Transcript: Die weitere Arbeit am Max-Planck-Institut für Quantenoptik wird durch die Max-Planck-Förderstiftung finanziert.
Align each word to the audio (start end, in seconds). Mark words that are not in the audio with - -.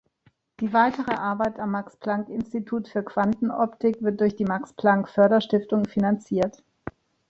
Die 0.61 0.73
weitere 0.73 1.11
Arbeit 1.11 1.59
am 1.59 1.69
Max-Planck-Institut 1.73 2.87
für 2.87 3.03
Quantenoptik 3.03 4.01
wird 4.01 4.19
durch 4.19 4.35
die 4.35 4.45
Max-Planck-Förderstiftung 4.45 5.85
finanziert. 5.85 6.63